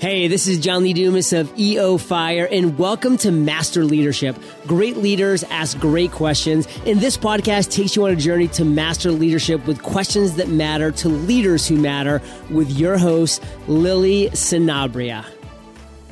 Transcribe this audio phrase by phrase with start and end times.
[0.00, 4.34] Hey, this is John Lee Dumas of EO Fire, and welcome to Master Leadership.
[4.66, 9.10] Great leaders ask great questions, and this podcast takes you on a journey to master
[9.10, 15.22] leadership with questions that matter to leaders who matter with your host, Lily Sinabria.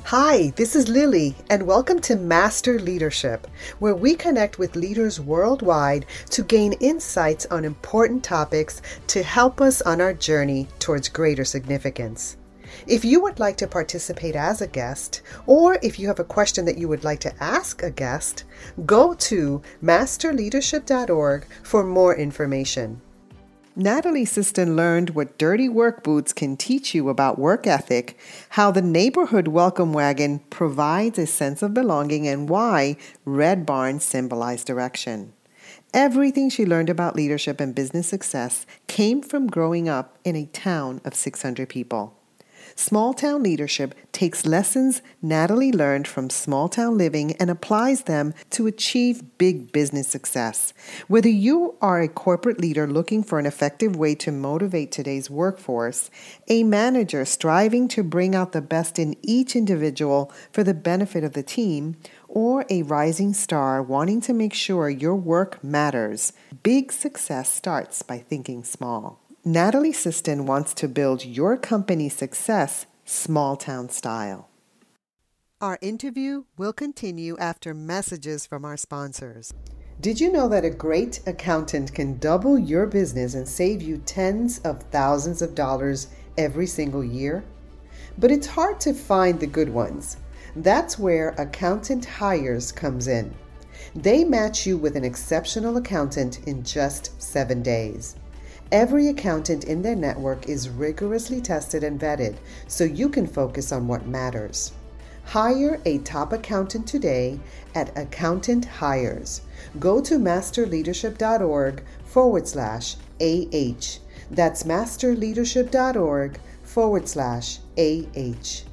[0.04, 3.46] Hi, this is Lily, and welcome to Master Leadership,
[3.78, 9.80] where we connect with leaders worldwide to gain insights on important topics to help us
[9.80, 12.36] on our journey towards greater significance.
[12.88, 16.64] If you would like to participate as a guest, or if you have a question
[16.64, 18.44] that you would like to ask a guest,
[18.86, 23.02] go to masterleadership.org for more information.
[23.76, 28.80] Natalie Siston learned what dirty work boots can teach you about work ethic, how the
[28.80, 35.34] neighborhood welcome wagon provides a sense of belonging, and why red barns symbolize direction.
[35.92, 41.02] Everything she learned about leadership and business success came from growing up in a town
[41.04, 42.17] of 600 people.
[42.80, 48.68] Small Town Leadership takes lessons Natalie learned from small town living and applies them to
[48.68, 50.72] achieve big business success.
[51.08, 56.08] Whether you are a corporate leader looking for an effective way to motivate today's workforce,
[56.46, 61.32] a manager striving to bring out the best in each individual for the benefit of
[61.32, 61.96] the team,
[62.28, 66.32] or a rising star wanting to make sure your work matters,
[66.62, 69.18] big success starts by thinking small.
[69.48, 74.50] Natalie Siston wants to build your company's success small town style.
[75.62, 79.54] Our interview will continue after messages from our sponsors.
[80.02, 84.58] Did you know that a great accountant can double your business and save you tens
[84.64, 87.42] of thousands of dollars every single year?
[88.18, 90.18] But it's hard to find the good ones.
[90.56, 93.34] That's where Accountant Hires comes in.
[93.94, 98.14] They match you with an exceptional accountant in just seven days.
[98.70, 102.36] Every accountant in their network is rigorously tested and vetted
[102.66, 104.72] so you can focus on what matters.
[105.24, 107.40] Hire a top accountant today
[107.74, 109.42] at Accountant Hires.
[109.78, 113.98] Go to masterleadership.org forward slash AH.
[114.30, 118.64] That's masterleadership.org forward slash AH.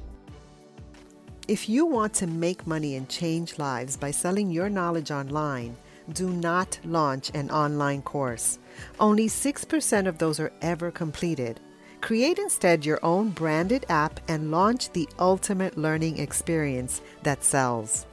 [1.48, 5.76] If you want to make money and change lives by selling your knowledge online,
[6.12, 8.58] do not launch an online course.
[9.00, 11.60] Only 6% of those are ever completed.
[12.00, 18.06] Create instead your own branded app and launch the ultimate learning experience that sells.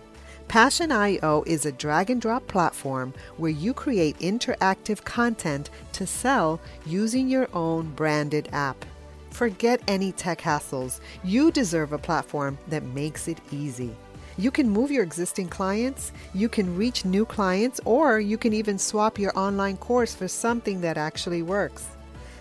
[0.48, 7.28] Passion.io is a drag and drop platform where you create interactive content to sell using
[7.28, 8.86] your own branded app.
[9.31, 11.00] Forget any tech hassles.
[11.24, 13.96] You deserve a platform that makes it easy.
[14.38, 18.79] You can move your existing clients, you can reach new clients, or you can even
[18.79, 21.88] swap your online course for something that actually works.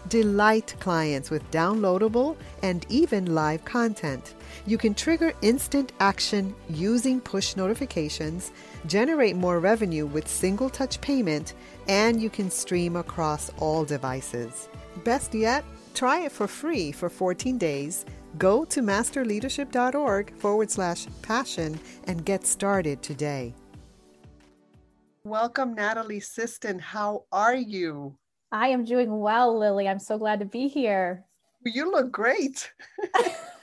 [0.09, 4.35] Delight clients with downloadable and even live content.
[4.67, 8.53] You can trigger instant action using push notifications,
[8.87, 11.55] generate more revenue with single touch payment,
[11.89, 14.69] and you can stream across all devices.
[15.05, 15.65] Best yet,
[15.95, 18.05] try it for free for 14 days
[18.39, 23.55] Go to masterleadership.org forward slash passion and get started today.
[25.25, 26.81] Welcome, Natalie Siston.
[26.81, 28.17] How are you?
[28.51, 29.87] I am doing well, Lily.
[29.87, 31.25] I'm so glad to be here.
[31.65, 32.73] You look great.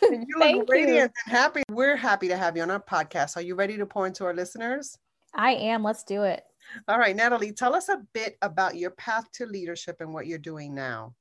[0.02, 1.02] you look radiant you.
[1.02, 1.64] and happy.
[1.70, 3.36] We're happy to have you on our podcast.
[3.36, 4.98] Are you ready to pour into our listeners?
[5.34, 5.84] I am.
[5.84, 6.44] Let's do it.
[6.88, 10.38] All right, Natalie, tell us a bit about your path to leadership and what you're
[10.38, 11.14] doing now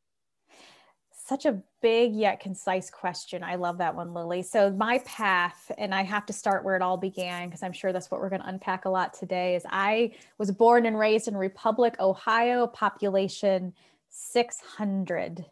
[1.29, 3.45] such a big yet concise question.
[3.45, 4.43] I love that one, Lily.
[4.43, 7.93] So, my path, and I have to start where it all began because I'm sure
[7.93, 11.29] that's what we're going to unpack a lot today, is I was born and raised
[11.29, 13.75] in Republic, Ohio, population
[14.09, 15.45] 600.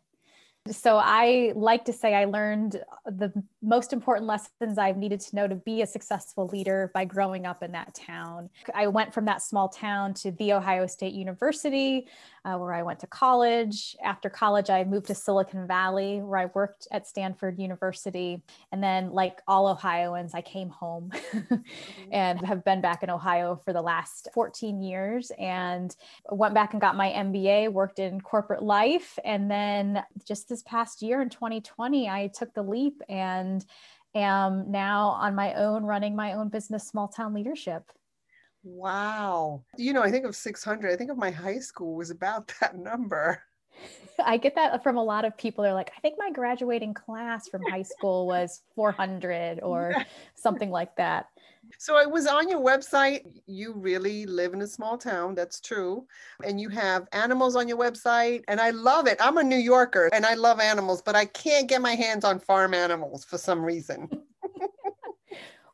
[0.72, 5.46] So I like to say I learned the most important lessons I've needed to know
[5.46, 8.50] to be a successful leader by growing up in that town.
[8.74, 12.08] I went from that small town to The Ohio State University,
[12.46, 13.96] uh, where I went to college.
[14.02, 18.40] After college, I moved to Silicon Valley, where I worked at Stanford University.
[18.70, 21.56] And then, like all Ohioans, I came home mm-hmm.
[22.12, 25.94] and have been back in Ohio for the last 14 years and
[26.30, 29.18] went back and got my MBA, worked in corporate life.
[29.24, 33.64] And then just this past year in 2020, I took the leap and
[34.14, 37.90] am now on my own running my own business, Small Town Leadership.
[38.66, 39.62] Wow.
[39.76, 42.76] You know, I think of 600, I think of my high school was about that
[42.76, 43.40] number.
[44.24, 45.62] I get that from a lot of people.
[45.62, 49.94] They're like, I think my graduating class from high school was 400 or
[50.34, 51.28] something like that.
[51.78, 53.26] So I was on your website.
[53.46, 55.34] You really live in a small town.
[55.34, 56.06] That's true.
[56.44, 58.42] And you have animals on your website.
[58.48, 59.18] And I love it.
[59.20, 62.40] I'm a New Yorker and I love animals, but I can't get my hands on
[62.40, 64.08] farm animals for some reason.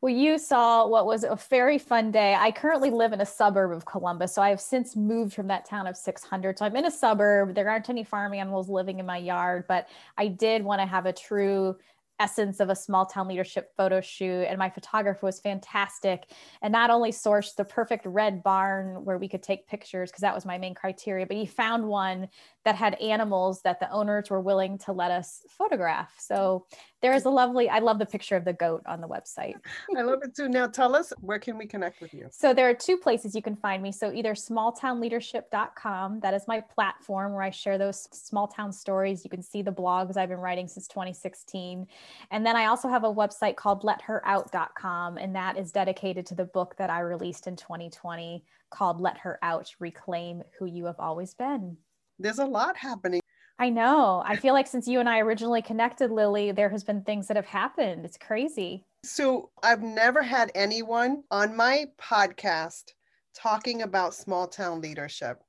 [0.03, 2.35] Well, you saw what was a very fun day.
[2.35, 5.65] I currently live in a suburb of Columbus, so I have since moved from that
[5.65, 6.59] town of 600.
[6.59, 7.55] So I'm in a suburb.
[7.55, 9.89] There aren't any farm animals living in my yard, but
[10.19, 11.77] I did want to have a true
[12.19, 16.91] essence of a small town leadership photo shoot and my photographer was fantastic and not
[16.91, 20.57] only sourced the perfect red barn where we could take pictures because that was my
[20.57, 22.29] main criteria but he found one
[22.65, 26.13] that had animals that the owners were willing to let us photograph.
[26.19, 26.67] So
[27.03, 29.55] there is a lovely i love the picture of the goat on the website.
[29.97, 30.49] I love it too.
[30.49, 32.29] Now tell us where can we connect with you?
[32.31, 33.91] So there are two places you can find me.
[33.91, 39.25] So either smalltownleadership.com that is my platform where i share those small town stories.
[39.25, 41.87] You can see the blogs i've been writing since 2016
[42.31, 46.45] and then i also have a website called letherout.com and that is dedicated to the
[46.45, 51.35] book that i released in 2020 called let her out reclaim who you have always
[51.35, 51.77] been
[52.23, 53.21] there's a lot happening
[53.59, 54.25] I know.
[54.27, 57.37] I feel like since you and I originally connected, Lily, there has been things that
[57.37, 58.05] have happened.
[58.05, 58.85] It's crazy.
[59.05, 62.95] So I've never had anyone on my podcast
[63.37, 65.45] talking about small town leadership.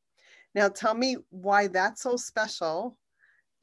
[0.53, 2.97] Now tell me why that's so special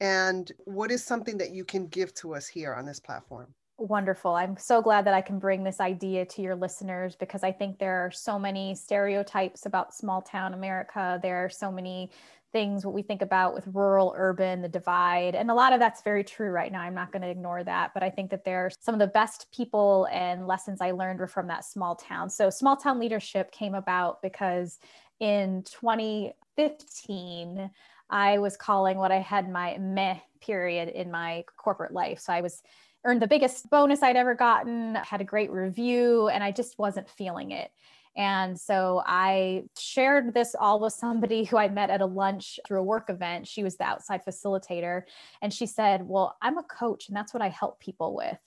[0.01, 3.53] and what is something that you can give to us here on this platform?
[3.77, 4.35] Wonderful.
[4.35, 7.79] I'm so glad that I can bring this idea to your listeners because I think
[7.79, 11.19] there are so many stereotypes about small town America.
[11.23, 12.11] There are so many
[12.51, 16.01] things what we think about with rural urban the divide and a lot of that's
[16.01, 16.81] very true right now.
[16.81, 19.07] I'm not going to ignore that but i think that there are some of the
[19.07, 22.29] best people and lessons i learned were from that small town.
[22.29, 24.79] So small town leadership came about because
[25.19, 27.71] in 2015
[28.09, 32.19] i was calling what i had my meh period in my corporate life.
[32.19, 32.61] So i was
[33.05, 37.09] earned the biggest bonus i'd ever gotten had a great review and i just wasn't
[37.09, 37.71] feeling it
[38.15, 42.79] and so I shared this all with somebody who I met at a lunch through
[42.79, 43.47] a work event.
[43.47, 45.03] She was the outside facilitator.
[45.41, 48.37] And she said, Well, I'm a coach, and that's what I help people with.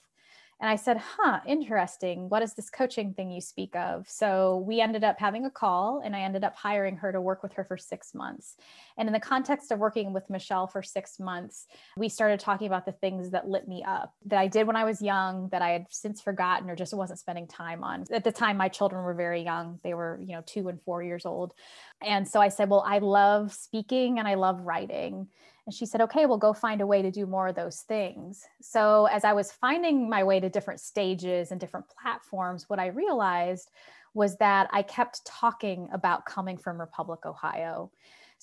[0.60, 2.28] And I said, huh, interesting.
[2.28, 4.08] What is this coaching thing you speak of?
[4.08, 7.42] So we ended up having a call and I ended up hiring her to work
[7.42, 8.56] with her for six months.
[8.96, 11.66] And in the context of working with Michelle for six months,
[11.96, 14.84] we started talking about the things that lit me up that I did when I
[14.84, 18.04] was young that I had since forgotten or just wasn't spending time on.
[18.12, 19.80] At the time, my children were very young.
[19.82, 21.52] They were, you know, two and four years old.
[22.00, 25.28] And so I said, well, I love speaking and I love writing.
[25.66, 28.44] And she said, okay, we'll go find a way to do more of those things.
[28.60, 32.88] So as I was finding my way to different stages and different platforms, what I
[32.88, 33.70] realized
[34.12, 37.90] was that I kept talking about coming from Republic, Ohio.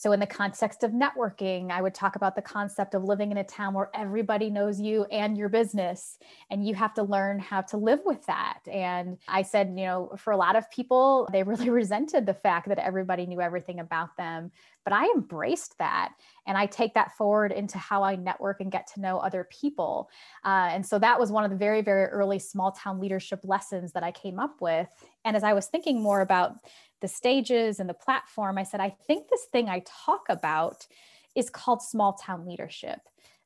[0.02, 3.38] So, in the context of networking, I would talk about the concept of living in
[3.38, 6.18] a town where everybody knows you and your business,
[6.50, 8.62] and you have to learn how to live with that.
[8.68, 12.68] And I said, you know, for a lot of people, they really resented the fact
[12.70, 14.50] that everybody knew everything about them.
[14.84, 16.14] But I embraced that
[16.48, 20.10] and I take that forward into how I network and get to know other people.
[20.44, 23.92] Uh, and so that was one of the very, very early small town leadership lessons
[23.92, 24.88] that I came up with.
[25.24, 26.56] And as I was thinking more about
[27.02, 30.88] the stages and the platform, I said, I think this thing I talk about
[31.36, 33.00] is called small town leadership.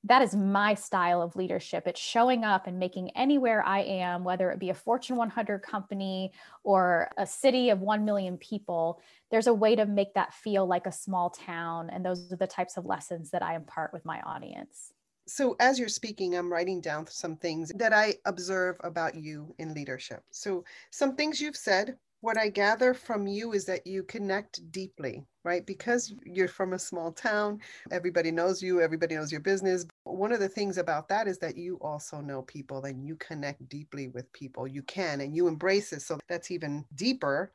[0.03, 1.87] That is my style of leadership.
[1.87, 6.31] It's showing up and making anywhere I am, whether it be a Fortune 100 company
[6.63, 10.85] or a city of 1 million people, there's a way to make that feel like
[10.85, 11.89] a small town.
[11.89, 14.93] And those are the types of lessons that I impart with my audience.
[15.27, 19.73] So, as you're speaking, I'm writing down some things that I observe about you in
[19.73, 20.21] leadership.
[20.29, 25.23] So, some things you've said what I gather from you is that you connect deeply,
[25.43, 25.63] right?
[25.63, 27.59] Because you're from a small town,
[27.91, 29.85] everybody knows you, everybody knows your business.
[30.05, 33.69] One of the things about that is that you also know people and you connect
[33.69, 34.67] deeply with people.
[34.67, 36.01] You can and you embrace it.
[36.01, 37.51] So that's even deeper.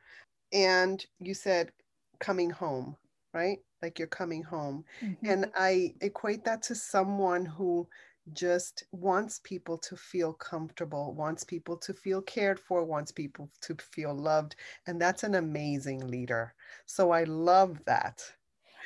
[0.53, 1.73] And you said
[2.21, 2.95] coming home,
[3.35, 3.59] right?
[3.83, 4.85] Like you're coming home.
[5.03, 5.27] Mm-hmm.
[5.29, 7.89] And I equate that to someone who
[8.33, 13.77] just wants people to feel comfortable, wants people to feel cared for, wants people to
[13.77, 14.57] feel loved.
[14.87, 16.55] And that's an amazing leader.
[16.87, 18.23] So I love that.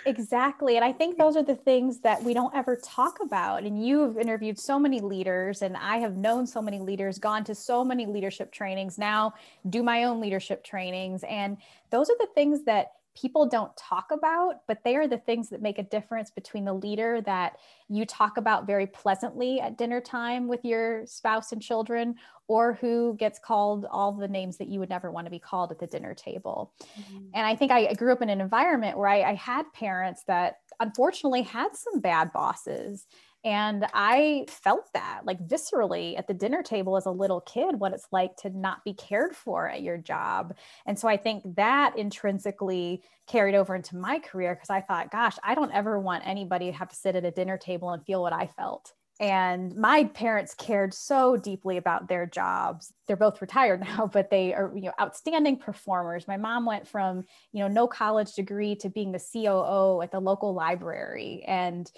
[0.07, 0.77] Exactly.
[0.77, 3.63] And I think those are the things that we don't ever talk about.
[3.63, 7.55] And you've interviewed so many leaders, and I have known so many leaders, gone to
[7.55, 9.35] so many leadership trainings, now
[9.71, 11.23] do my own leadership trainings.
[11.25, 11.57] And
[11.91, 15.62] those are the things that people don't talk about, but they are the things that
[15.62, 20.49] make a difference between the leader that you talk about very pleasantly at dinner time
[20.49, 22.16] with your spouse and children,
[22.49, 25.71] or who gets called all the names that you would never want to be called
[25.71, 26.73] at the dinner table.
[26.99, 27.26] Mm-hmm.
[27.35, 30.56] And I think I grew up in an environment where I, I, had parents that
[30.80, 33.06] unfortunately had some bad bosses.
[33.45, 37.93] And I felt that like viscerally at the dinner table as a little kid, what
[37.93, 40.57] it's like to not be cared for at your job.
[40.87, 45.37] And so I think that intrinsically carried over into my career because I thought, gosh,
[45.43, 48.23] I don't ever want anybody to have to sit at a dinner table and feel
[48.23, 48.93] what I felt.
[49.21, 52.93] And my parents cared so deeply about their jobs.
[53.07, 56.27] They're both retired now, but they are, you know, outstanding performers.
[56.27, 60.21] My mom went from, you know, no college degree to being the COO at the
[60.21, 61.45] local library.
[61.47, 61.91] And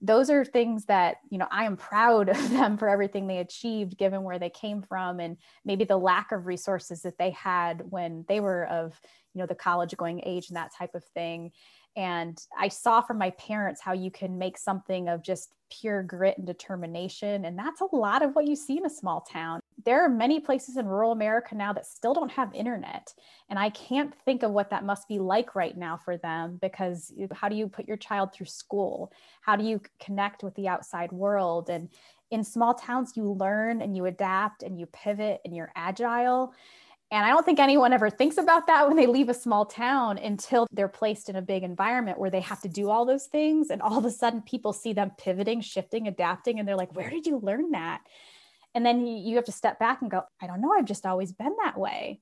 [0.00, 3.96] those are things that you know i am proud of them for everything they achieved
[3.96, 8.24] given where they came from and maybe the lack of resources that they had when
[8.28, 8.98] they were of
[9.34, 11.50] you know the college going age and that type of thing
[11.96, 16.36] and i saw from my parents how you can make something of just pure grit
[16.38, 20.02] and determination and that's a lot of what you see in a small town there
[20.02, 23.12] are many places in rural America now that still don't have internet.
[23.50, 27.12] And I can't think of what that must be like right now for them because
[27.32, 29.12] how do you put your child through school?
[29.42, 31.68] How do you connect with the outside world?
[31.68, 31.88] And
[32.30, 36.54] in small towns, you learn and you adapt and you pivot and you're agile.
[37.10, 40.18] And I don't think anyone ever thinks about that when they leave a small town
[40.18, 43.70] until they're placed in a big environment where they have to do all those things.
[43.70, 47.10] And all of a sudden, people see them pivoting, shifting, adapting, and they're like, Where
[47.10, 48.00] did you learn that?
[48.74, 51.32] And then you have to step back and go, I don't know, I've just always
[51.32, 52.20] been that way.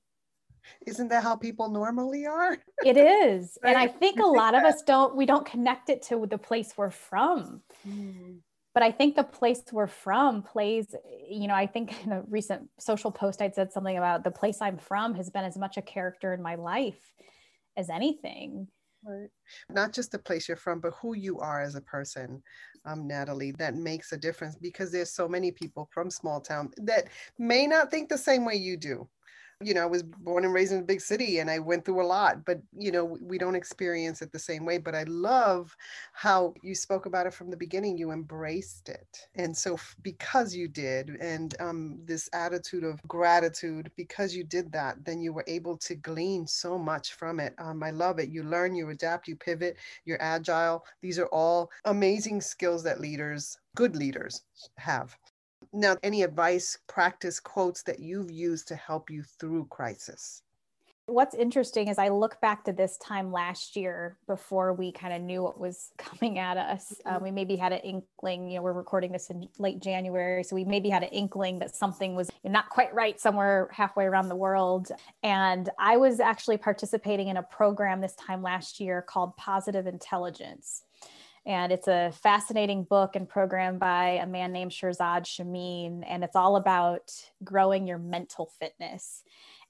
[0.85, 2.57] Isn't that how people normally are?
[2.85, 3.57] it is.
[3.63, 3.69] right?
[3.75, 6.73] And I think a lot of us don't, we don't connect it to the place
[6.77, 7.61] we're from.
[7.87, 8.37] Mm.
[8.73, 10.95] But I think the place we're from plays,
[11.29, 14.61] you know, I think in a recent social post, I'd said something about the place
[14.61, 17.13] I'm from has been as much a character in my life
[17.77, 18.67] as anything.
[19.05, 19.29] Right.
[19.69, 22.41] Not just the place you're from, but who you are as a person,
[22.85, 27.09] um, Natalie, that makes a difference because there's so many people from small town that
[27.37, 29.07] may not think the same way you do
[29.61, 32.01] you know, I was born and raised in a big city and I went through
[32.01, 34.77] a lot, but you know, we don't experience it the same way.
[34.77, 35.75] But I love
[36.13, 37.97] how you spoke about it from the beginning.
[37.97, 39.27] You embraced it.
[39.35, 45.03] And so, because you did, and um, this attitude of gratitude, because you did that,
[45.05, 47.53] then you were able to glean so much from it.
[47.57, 48.29] Um, I love it.
[48.29, 50.85] You learn, you adapt, you pivot, you're agile.
[51.01, 54.41] These are all amazing skills that leaders, good leaders,
[54.77, 55.15] have.
[55.75, 60.43] Now, any advice, practice, quotes that you've used to help you through crisis?
[61.07, 65.21] What's interesting is I look back to this time last year before we kind of
[65.21, 66.93] knew what was coming at us.
[67.05, 70.43] Um, we maybe had an inkling, you know, we're recording this in late January.
[70.43, 74.29] So we maybe had an inkling that something was not quite right somewhere halfway around
[74.29, 74.91] the world.
[75.23, 80.83] And I was actually participating in a program this time last year called Positive Intelligence.
[81.45, 86.03] And it's a fascinating book and program by a man named Shirzad Chamine.
[86.03, 87.11] And it's all about
[87.43, 89.23] growing your mental fitness.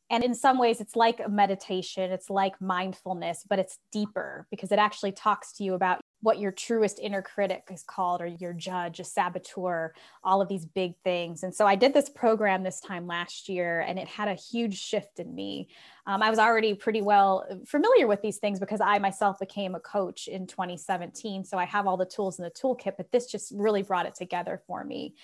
[0.09, 4.71] And in some ways, it's like a meditation, it's like mindfulness, but it's deeper because
[4.71, 8.53] it actually talks to you about what your truest inner critic is called, or your
[8.53, 11.43] judge, a saboteur, all of these big things.
[11.43, 14.79] And so I did this program this time last year, and it had a huge
[14.79, 15.67] shift in me.
[16.07, 19.81] Um, I was already pretty well familiar with these things because I myself became a
[19.81, 21.43] coach in 2017.
[21.43, 24.15] So I have all the tools in the toolkit, but this just really brought it
[24.15, 25.15] together for me.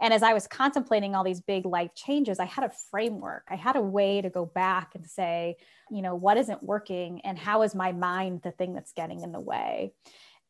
[0.00, 3.56] And as I was contemplating all these big life changes, I had a framework, I
[3.56, 5.56] had a way to go back and say,
[5.88, 9.30] you know, what isn't working, and how is my mind the thing that's getting in
[9.30, 9.92] the way?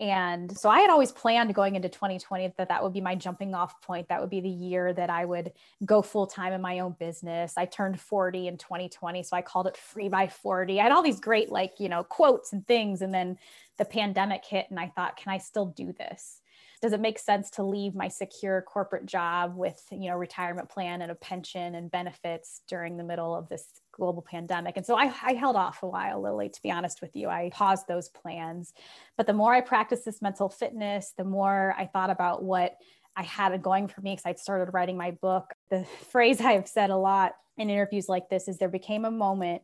[0.01, 3.53] And so I had always planned going into 2020 that that would be my jumping
[3.53, 4.09] off point.
[4.09, 5.53] That would be the year that I would
[5.85, 7.55] go full time in my own business.
[7.57, 10.79] I turned 40 in 2020, so I called it free by 40.
[10.79, 13.03] I had all these great, like, you know, quotes and things.
[13.03, 13.39] And then
[13.77, 16.43] the pandemic hit, and I thought, can I still do this?
[16.81, 21.03] Does it make sense to leave my secure corporate job with, you know, retirement plan
[21.03, 23.67] and a pension and benefits during the middle of this
[23.99, 24.77] global pandemic.
[24.77, 27.29] And so I, I, held off a while, Lily, to be honest with you.
[27.29, 28.73] I paused those plans.
[29.17, 32.77] But the more I practiced this mental fitness, the more I thought about what
[33.17, 35.53] I had going for me because I'd started writing my book.
[35.69, 39.63] The phrase I've said a lot in interviews like this is there became a moment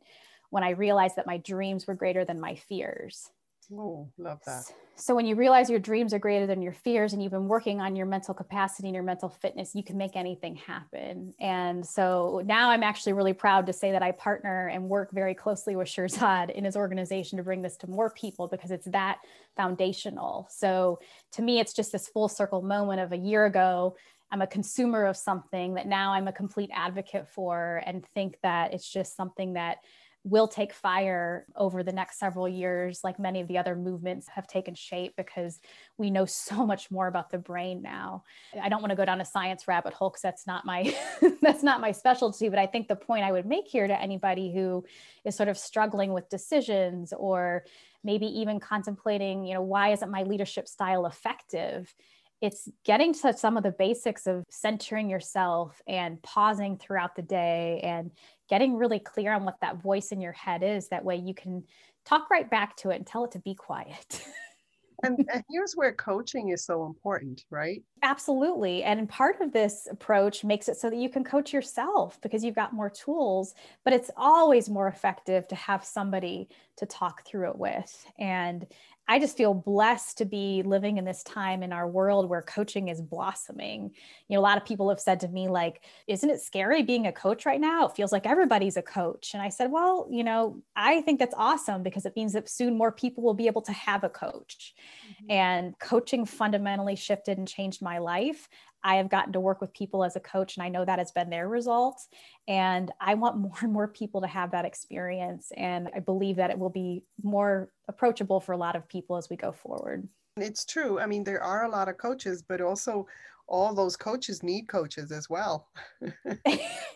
[0.51, 3.31] when I realized that my dreams were greater than my fears.
[3.73, 4.65] Oh, love that.
[4.97, 7.81] So when you realize your dreams are greater than your fears and you've been working
[7.81, 11.35] on your mental capacity and your mental fitness, you can make anything happen.
[11.41, 15.35] And so now I'm actually really proud to say that I partner and work very
[15.35, 19.19] closely with Shirzad in his organization to bring this to more people because it's that
[19.57, 20.47] foundational.
[20.51, 21.01] So
[21.33, 23.97] to me, it's just this full circle moment of a year ago.
[24.31, 28.75] I'm a consumer of something that now I'm a complete advocate for and think that
[28.75, 29.79] it's just something that
[30.25, 34.47] will take fire over the next several years, like many of the other movements have
[34.47, 35.61] taken shape because
[35.99, 38.25] we know so much more about the brain now.
[38.61, 40.95] I don't want to go down a science rabbit hole because that's not my
[41.43, 42.49] that's not my specialty.
[42.49, 44.85] But I think the point I would make here to anybody who
[45.25, 47.65] is sort of struggling with decisions or
[48.03, 51.95] maybe even contemplating, you know, why isn't my leadership style effective?
[52.41, 57.81] It's getting to some of the basics of centering yourself and pausing throughout the day
[57.83, 58.11] and
[58.49, 60.89] getting really clear on what that voice in your head is.
[60.89, 61.65] That way you can
[62.05, 64.23] talk right back to it and tell it to be quiet.
[65.03, 67.83] and, and, here's where coaching is so important, right?
[68.03, 68.83] Absolutely.
[68.83, 72.55] And part of this approach makes it so that you can coach yourself because you've
[72.55, 77.59] got more tools, but it's always more effective to have somebody to talk through it
[77.59, 78.07] with.
[78.19, 78.67] And
[79.07, 82.89] I just feel blessed to be living in this time in our world where coaching
[82.89, 83.91] is blossoming.
[84.29, 87.07] You know, a lot of people have said to me, like, isn't it scary being
[87.07, 87.87] a coach right now?
[87.87, 89.35] It feels like everybody's a coach.
[89.35, 92.79] And I said, well, you know, I think that's awesome because it means that soon
[92.79, 94.75] more people will be able to have a coach.
[95.07, 95.31] Mm-hmm.
[95.31, 98.49] And coaching fundamentally shifted and changed my life.
[98.85, 101.11] I have gotten to work with people as a coach, and I know that has
[101.11, 102.03] been their result.
[102.47, 105.51] And I want more and more people to have that experience.
[105.57, 109.31] And I believe that it will be more approachable for a lot of people as
[109.31, 110.07] we go forward.
[110.37, 111.01] It's true.
[111.01, 113.07] I mean, there are a lot of coaches, but also
[113.47, 115.69] all those coaches need coaches as well.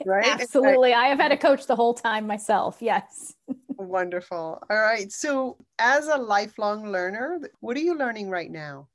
[0.05, 0.27] right?
[0.41, 0.93] Absolutely.
[0.93, 2.79] I have had a coach the whole time myself.
[2.81, 3.35] Yes.
[3.77, 4.61] Wonderful.
[4.69, 5.11] All right.
[5.13, 8.89] So, as a lifelong learner, what are you learning right now?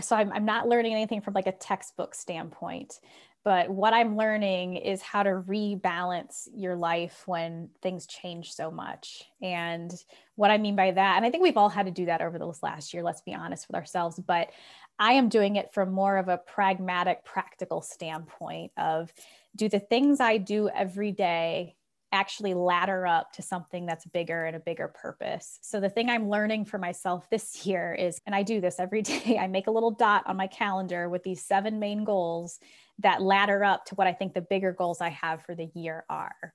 [0.00, 3.00] So I'm, I'm not learning anything from like a textbook standpoint
[3.44, 9.24] but what i'm learning is how to rebalance your life when things change so much.
[9.42, 9.92] And
[10.36, 12.38] what i mean by that and i think we've all had to do that over
[12.38, 14.50] this last year let's be honest with ourselves but
[14.98, 19.12] i am doing it from more of a pragmatic practical standpoint of
[19.54, 21.74] do the things i do every day
[22.12, 25.58] actually ladder up to something that's bigger and a bigger purpose.
[25.62, 29.02] So the thing I'm learning for myself this year is, and I do this every
[29.02, 32.58] day, I make a little dot on my calendar with these seven main goals
[32.98, 36.04] that ladder up to what I think the bigger goals I have for the year
[36.08, 36.54] are.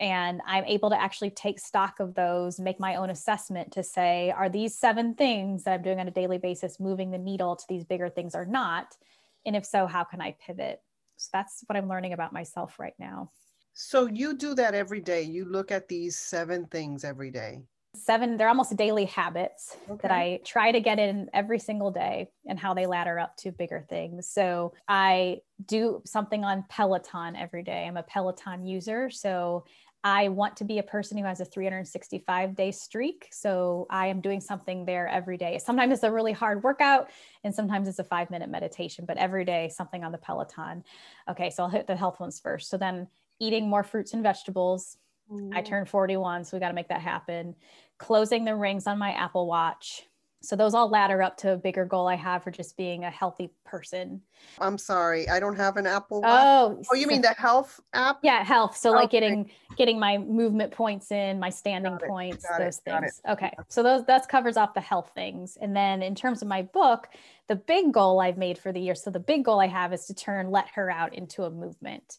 [0.00, 4.30] And I'm able to actually take stock of those, make my own assessment to say,
[4.30, 7.64] are these seven things that I'm doing on a daily basis moving the needle to
[7.68, 8.96] these bigger things or not?
[9.44, 10.80] And if so, how can I pivot?
[11.16, 13.32] So that's what I'm learning about myself right now.
[13.80, 15.22] So you do that every day.
[15.22, 17.62] You look at these seven things every day.
[17.94, 20.00] Seven, they're almost daily habits okay.
[20.02, 23.52] that I try to get in every single day and how they ladder up to
[23.52, 24.28] bigger things.
[24.28, 27.86] So I do something on Peloton every day.
[27.86, 29.10] I'm a Peloton user.
[29.10, 29.64] So
[30.02, 33.28] I want to be a person who has a 365 day streak.
[33.30, 35.60] So I am doing something there every day.
[35.64, 37.10] Sometimes it's a really hard workout
[37.44, 40.82] and sometimes it's a five minute meditation, but every day something on the Peloton.
[41.30, 42.70] Okay, so I'll hit the health ones first.
[42.70, 43.06] So then
[43.40, 44.98] eating more fruits and vegetables.
[45.30, 45.54] Mm.
[45.54, 47.54] I turned 41, so we got to make that happen.
[47.98, 50.08] Closing the rings on my Apple Watch.
[50.40, 53.10] So those all ladder up to a bigger goal I have for just being a
[53.10, 54.20] healthy person.
[54.60, 56.30] I'm sorry, I don't have an Apple Watch.
[56.30, 58.20] Oh, oh, you mean the health app?
[58.22, 58.76] Yeah, health.
[58.76, 59.00] So okay.
[59.00, 62.82] like getting getting my movement points in, my standing points, those it.
[62.84, 63.20] things.
[63.28, 65.58] Okay, so those that covers off the health things.
[65.60, 67.08] And then in terms of my book,
[67.48, 68.94] the big goal I've made for the year.
[68.94, 72.18] So the big goal I have is to turn Let Her Out into a movement.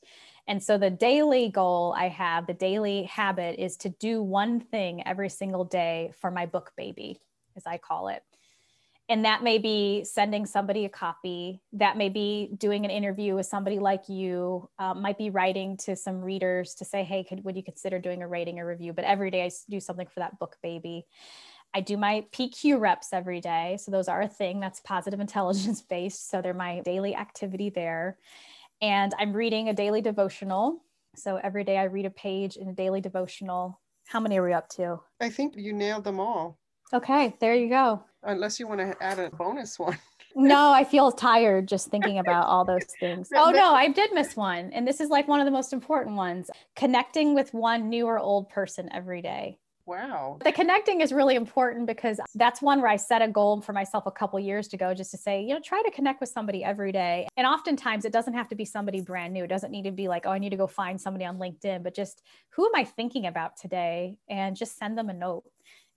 [0.49, 5.05] And so the daily goal I have, the daily habit is to do one thing
[5.05, 7.19] every single day for my book baby,
[7.55, 8.23] as I call it.
[9.09, 11.61] And that may be sending somebody a copy.
[11.73, 14.67] That may be doing an interview with somebody like you.
[14.79, 18.23] Uh, might be writing to some readers to say, "Hey, could would you consider doing
[18.23, 21.05] a rating or review?" But every day I do something for that book baby.
[21.75, 23.77] I do my PQ reps every day.
[23.79, 26.29] So those are a thing that's positive intelligence based.
[26.31, 28.17] So they're my daily activity there
[28.81, 30.83] and I'm reading a daily devotional.
[31.15, 33.79] So every day I read a page in a daily devotional.
[34.07, 34.99] How many are we up to?
[35.19, 36.57] I think you nailed them all.
[36.93, 38.03] Okay, there you go.
[38.23, 39.97] Unless you want to add a bonus one.
[40.35, 43.29] no, I feel tired just thinking about all those things.
[43.35, 44.71] Oh no, I did miss one.
[44.73, 46.49] And this is like one of the most important ones.
[46.75, 49.59] Connecting with one new or old person every day.
[49.89, 50.37] Wow.
[50.43, 54.05] The connecting is really important because that's one where I set a goal for myself
[54.05, 56.63] a couple years to go just to say, you know, try to connect with somebody
[56.63, 57.27] every day.
[57.37, 59.45] And oftentimes it doesn't have to be somebody brand new.
[59.45, 61.81] It doesn't need to be like, oh, I need to go find somebody on LinkedIn,
[61.81, 62.21] but just
[62.51, 64.17] who am I thinking about today?
[64.29, 65.45] And just send them a note.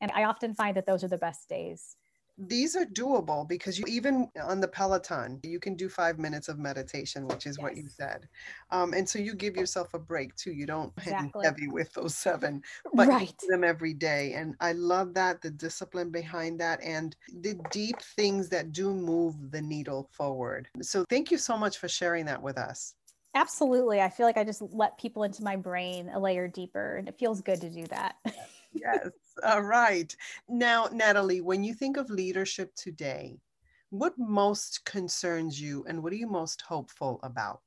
[0.00, 1.96] And I often find that those are the best days
[2.38, 6.58] these are doable because you even on the peloton you can do five minutes of
[6.58, 7.62] meditation which is yes.
[7.62, 8.26] what you said
[8.70, 11.44] um, and so you give yourself a break too you don't exactly.
[11.44, 12.62] heavy with those seven
[12.94, 13.34] but right.
[13.48, 18.48] them every day and i love that the discipline behind that and the deep things
[18.48, 22.56] that do move the needle forward so thank you so much for sharing that with
[22.56, 22.94] us
[23.34, 27.08] absolutely i feel like i just let people into my brain a layer deeper and
[27.08, 28.16] it feels good to do that
[28.72, 29.10] yes.
[29.44, 30.14] All right.
[30.48, 33.38] Now, Natalie, when you think of leadership today,
[33.90, 37.62] what most concerns you and what are you most hopeful about?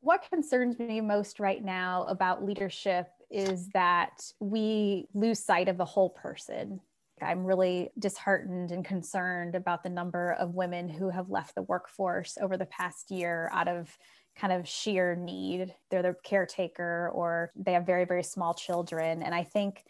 [0.00, 5.84] What concerns me most right now about leadership is that we lose sight of the
[5.84, 6.80] whole person.
[7.22, 12.38] I'm really disheartened and concerned about the number of women who have left the workforce
[12.40, 13.96] over the past year out of
[14.36, 15.74] kind of sheer need.
[15.90, 19.22] They're the caretaker or they have very, very small children.
[19.22, 19.84] And I think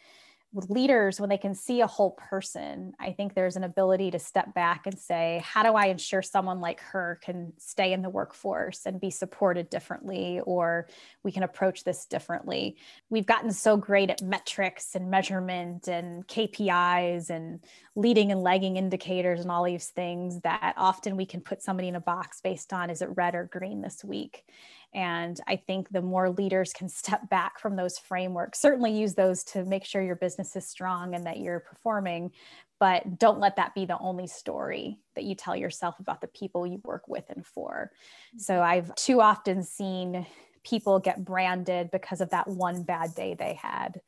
[0.54, 4.54] leaders, when they can see a whole person, I think there's an ability to step
[4.54, 8.86] back and say, how do I ensure someone like her can stay in the workforce
[8.86, 10.88] and be supported differently, or
[11.22, 12.76] we can approach this differently?
[13.10, 17.60] We've gotten so great at metrics and measurement and KPIs and
[17.94, 21.96] leading and lagging indicators and all these things that often we can put somebody in
[21.96, 24.44] a box based on is it red or green this week?
[24.94, 29.44] And I think the more leaders can step back from those frameworks, certainly use those
[29.44, 32.32] to make sure your business is strong and that you're performing,
[32.80, 36.66] but don't let that be the only story that you tell yourself about the people
[36.66, 37.90] you work with and for.
[38.36, 38.62] So mm-hmm.
[38.62, 40.26] I've too often seen
[40.64, 44.00] people get branded because of that one bad day they had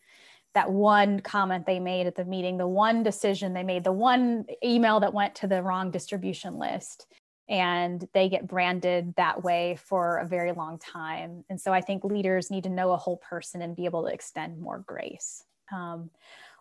[0.54, 4.44] that one comment they made at the meeting, the one decision they made, the one
[4.64, 7.06] email that went to the wrong distribution list
[7.50, 11.44] and they get branded that way for a very long time.
[11.50, 14.14] And so I think leaders need to know a whole person and be able to
[14.14, 15.44] extend more grace.
[15.72, 16.10] Um,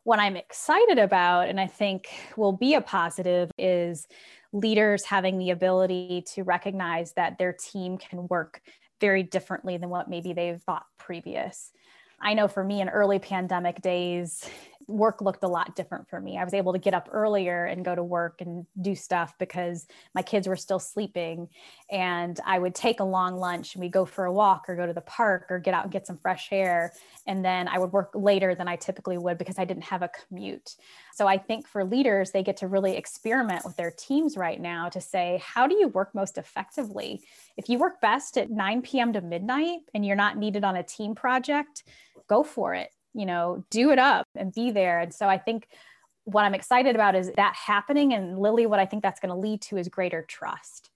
[0.04, 4.08] what I'm excited about, and I think will be a positive, is
[4.52, 8.62] leaders having the ability to recognize that their team can work
[9.00, 11.72] very differently than what maybe they've thought previous.
[12.20, 14.50] I know for me in early pandemic days,
[14.90, 16.38] work looked a lot different for me.
[16.38, 19.88] I was able to get up earlier and go to work and do stuff because
[20.16, 21.48] my kids were still sleeping.
[21.92, 24.86] And I would take a long lunch and we'd go for a walk or go
[24.86, 26.94] to the park or get out and get some fresh air.
[27.28, 30.10] And then I would work later than I typically would because I didn't have a
[30.10, 30.76] commute.
[31.14, 34.90] So I think for leaders, they get to really experiment with their teams right now
[34.90, 37.22] to say, how do you work most effectively?
[37.58, 39.14] If you work best at 9 p.m.
[39.14, 41.84] to midnight and you're not needed on a team project,
[42.28, 45.00] go for it you know, do it up and be there.
[45.00, 45.68] And so I think
[46.26, 48.14] what I'm excited about is that happening.
[48.14, 50.90] And Lily, what I think that's going to lead to is greater trust.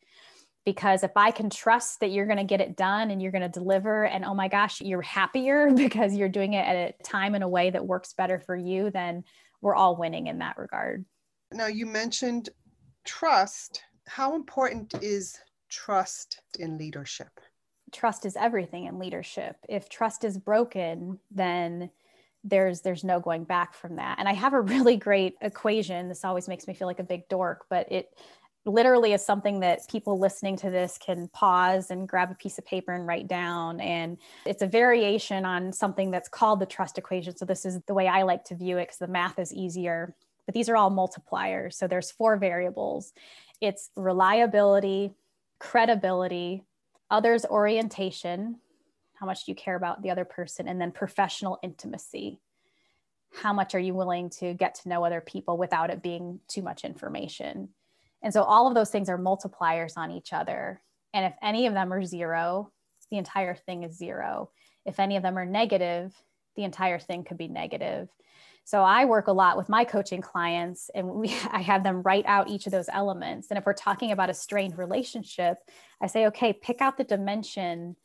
[0.66, 3.42] Because if I can trust that you're going to get it done and you're going
[3.42, 7.36] to deliver, and oh my gosh, you're happier because you're doing it at a time
[7.36, 9.24] in a way that works better for you, then
[9.62, 11.06] we're all winning in that regard.
[11.52, 12.50] Now, you mentioned
[13.06, 13.84] trust.
[14.08, 15.38] How important is
[15.70, 17.40] trust in leadership?
[17.92, 19.56] Trust is everything in leadership.
[19.70, 21.90] If trust is broken, then
[22.44, 24.20] there's there's no going back from that.
[24.20, 26.10] And i have a really great equation.
[26.10, 28.10] This always makes me feel like a big dork but it
[28.66, 32.66] literally is something that people listening to this can pause and grab a piece of
[32.66, 33.82] paper and write down.
[33.82, 37.36] And it's a variation on something that's called the trust equation.
[37.36, 40.16] So this is the way i like to view it because the math is easier.
[40.46, 41.74] But these are all multipliers.
[41.74, 43.14] So there's four variables.
[43.60, 45.14] It's reliability
[45.64, 46.62] credibility
[47.10, 48.58] others orientation
[49.24, 50.68] how much do you care about the other person?
[50.68, 52.42] And then professional intimacy.
[53.32, 56.62] How much are you willing to get to know other people without it being too
[56.62, 57.70] much information?
[58.22, 60.82] And so all of those things are multipliers on each other.
[61.14, 62.70] And if any of them are zero
[63.12, 64.50] the entire thing is zero.
[64.86, 66.14] If any of them are negative
[66.56, 68.10] the entire thing could be negative.
[68.66, 72.26] So I work a lot with my coaching clients and we, I have them write
[72.28, 73.48] out each of those elements.
[73.50, 75.58] And if we're talking about a strained relationship,
[76.02, 77.96] I say, okay, pick out the dimension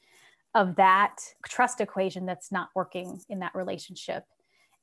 [0.54, 4.24] of that trust equation that's not working in that relationship.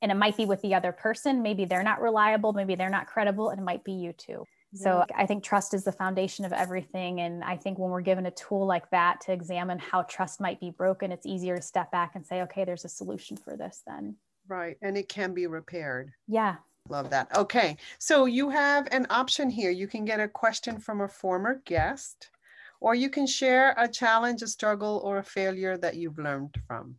[0.02, 1.42] And it might be with the other person.
[1.42, 2.52] Maybe they're not reliable.
[2.52, 3.50] Maybe they're not credible.
[3.50, 4.44] And it might be you too.
[4.74, 7.20] So I think trust is the foundation of everything.
[7.20, 10.60] And I think when we're given a tool like that to examine how trust might
[10.60, 13.82] be broken, it's easier to step back and say, okay, there's a solution for this
[13.86, 14.16] then.
[14.48, 14.76] Right.
[14.82, 16.12] And it can be repaired.
[16.28, 16.56] Yeah.
[16.88, 17.34] Love that.
[17.34, 17.78] Okay.
[17.98, 19.70] So you have an option here.
[19.70, 22.30] You can get a question from a former guest
[22.80, 26.96] or you can share a challenge, a struggle, or a failure that you've learned from.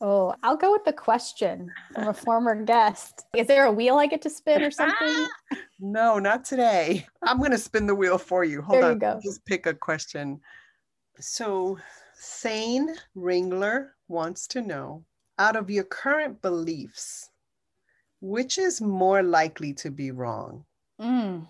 [0.00, 3.24] Oh, I'll go with the question from a former guest.
[3.34, 5.26] Is there a wheel I get to spin or something?
[5.80, 7.06] no, not today.
[7.22, 8.60] I'm going to spin the wheel for you.
[8.62, 8.92] Hold there on.
[8.92, 9.20] You go.
[9.22, 10.40] Just pick a question.
[11.18, 11.78] So,
[12.14, 15.04] Sane Ringler wants to know
[15.38, 17.30] out of your current beliefs,
[18.20, 20.64] which is more likely to be wrong?
[21.00, 21.46] Mm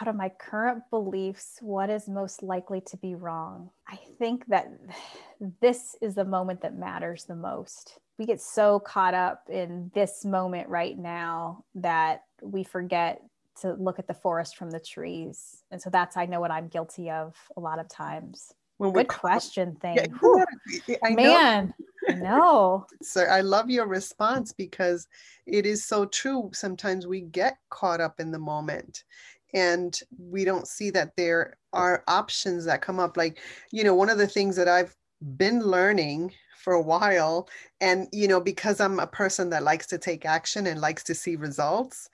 [0.00, 3.70] out of my current beliefs, what is most likely to be wrong?
[3.88, 4.68] I think that
[5.60, 7.98] this is the moment that matters the most.
[8.18, 13.20] We get so caught up in this moment right now that we forget
[13.60, 15.62] to look at the forest from the trees.
[15.70, 18.52] And so that's, I know what I'm guilty of a lot of times.
[18.78, 19.96] Well, Good question, thing.
[20.88, 21.72] Yeah, I Man,
[22.16, 22.86] no.
[23.02, 25.06] So I love your response because
[25.46, 26.50] it is so true.
[26.52, 29.04] Sometimes we get caught up in the moment
[29.54, 33.16] and we don't see that there are options that come up.
[33.16, 33.38] Like
[33.70, 34.94] you know one of the things that i've
[35.36, 37.48] been learning for a while
[37.80, 41.14] and you know because i'm a person that likes to take action and likes to
[41.14, 42.08] see results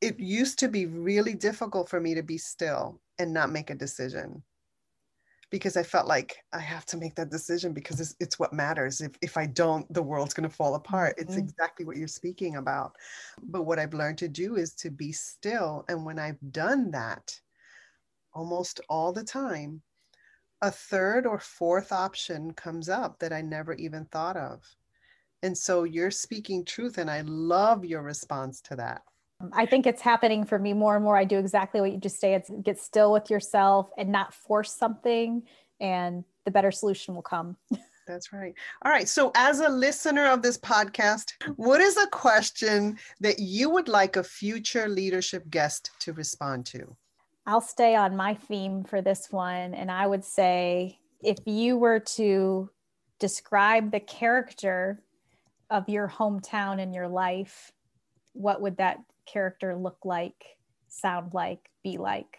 [0.00, 3.74] it used to be really difficult for me to be still and not make a
[3.74, 4.42] decision
[5.54, 9.00] because I felt like I have to make that decision because it's, it's what matters.
[9.00, 11.14] If, if I don't, the world's going to fall apart.
[11.16, 11.44] It's mm-hmm.
[11.44, 12.96] exactly what you're speaking about.
[13.40, 15.84] But what I've learned to do is to be still.
[15.88, 17.38] And when I've done that
[18.32, 19.80] almost all the time,
[20.60, 24.60] a third or fourth option comes up that I never even thought of.
[25.44, 26.98] And so you're speaking truth.
[26.98, 29.02] And I love your response to that.
[29.52, 31.16] I think it's happening for me more and more.
[31.16, 32.34] I do exactly what you just say.
[32.34, 35.42] It's get still with yourself and not force something,
[35.80, 37.56] and the better solution will come.
[38.06, 38.54] That's right.
[38.84, 39.08] All right.
[39.08, 44.16] So, as a listener of this podcast, what is a question that you would like
[44.16, 46.96] a future leadership guest to respond to?
[47.46, 49.74] I'll stay on my theme for this one.
[49.74, 52.70] And I would say if you were to
[53.18, 55.02] describe the character
[55.70, 57.72] of your hometown in your life,
[58.32, 60.56] what would that character look like,
[60.88, 62.38] sound like, be like.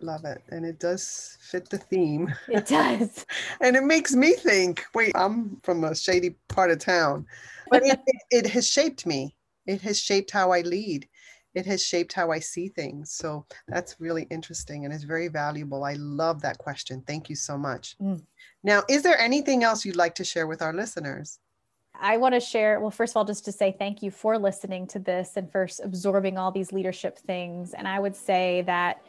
[0.00, 0.42] Love it.
[0.50, 2.34] And it does fit the theme.
[2.48, 3.24] It does.
[3.60, 7.26] and it makes me think wait, I'm from a shady part of town,
[7.70, 9.36] but it, it, it has shaped me.
[9.66, 11.08] It has shaped how I lead.
[11.54, 13.12] It has shaped how I see things.
[13.12, 15.84] So that's really interesting and it's very valuable.
[15.84, 17.02] I love that question.
[17.06, 17.96] Thank you so much.
[18.02, 18.22] Mm.
[18.64, 21.38] Now, is there anything else you'd like to share with our listeners?
[22.00, 24.86] I want to share, well, first of all, just to say thank you for listening
[24.88, 27.72] to this and for absorbing all these leadership things.
[27.72, 29.02] And I would say that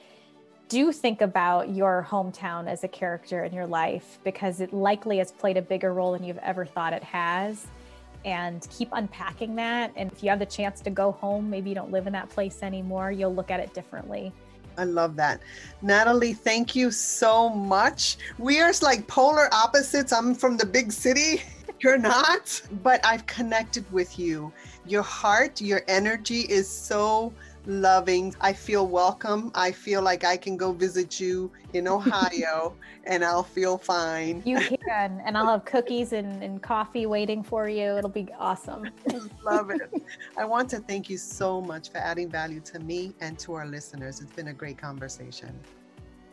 [0.70, 5.32] do think about your hometown as a character in your life because it likely has
[5.32, 7.68] played a bigger role than you've ever thought it has.
[8.24, 9.92] And keep unpacking that.
[9.96, 12.30] And if you have the chance to go home, maybe you don't live in that
[12.30, 14.32] place anymore, you'll look at it differently.
[14.78, 15.42] I love that.
[15.82, 18.18] Natalie, thank you so much.
[18.38, 20.12] We are like polar opposites.
[20.12, 21.44] I'm from the big city
[21.86, 24.52] You're not, but I've connected with you.
[24.88, 27.32] Your heart, your energy is so
[27.68, 28.34] loving.
[28.42, 29.52] I feel welcome.
[29.54, 34.42] I feel like I can go visit you in Ohio and I'll feel fine.
[34.48, 35.22] You can.
[35.28, 37.98] And I'll have cookies and, and coffee waiting for you.
[38.00, 38.92] It'll be awesome.
[39.44, 39.88] Love it.
[40.36, 43.68] I want to thank you so much for adding value to me and to our
[43.68, 44.22] listeners.
[44.22, 45.54] It's been a great conversation.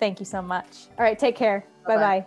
[0.01, 0.89] Thank you so much.
[0.99, 1.67] All right, take care.
[1.87, 2.27] Bye bye.